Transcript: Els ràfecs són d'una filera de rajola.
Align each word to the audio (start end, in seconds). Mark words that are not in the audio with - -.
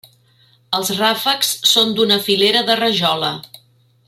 Els 0.77 0.89
ràfecs 1.01 1.51
són 1.75 1.95
d'una 1.99 2.21
filera 2.31 2.67
de 2.71 2.79
rajola. 2.83 3.35